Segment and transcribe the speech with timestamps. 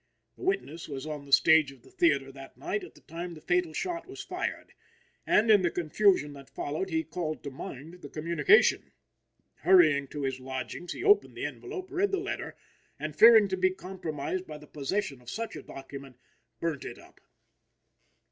[0.35, 3.39] The witness was on the stage of the theatre that night at the time the
[3.39, 4.73] fatal shot was fired,
[5.27, 8.93] and, in the confusion that followed, he called to mind the communication.
[9.57, 12.57] Hurrying to his lodgings he opened the envelope, read the letter,
[12.97, 16.17] and, fearing to be compromised by the possession of such a document,
[16.59, 17.21] burnt it up.